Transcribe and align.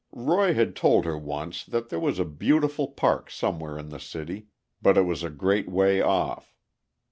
Roy 0.13 0.55
had 0.55 0.75
told 0.75 1.05
her 1.05 1.15
once 1.15 1.63
that 1.63 1.89
there 1.89 1.99
was 1.99 2.17
a 2.17 2.25
beautiful 2.25 2.87
park 2.87 3.29
somewhere 3.29 3.77
in 3.77 3.89
the 3.89 3.99
city, 3.99 4.47
but 4.81 4.97
it 4.97 5.03
was 5.03 5.21
a 5.21 5.29
great 5.29 5.69
way 5.69 6.01
off. 6.01 6.55